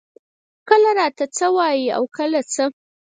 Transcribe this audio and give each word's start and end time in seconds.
کله 0.69 0.89
راته 0.99 1.25
څۀ 1.35 1.47
وائي 1.55 1.85
او 1.97 2.03
کله 2.17 2.39
څۀ 2.51 2.63
ـ 2.69 2.71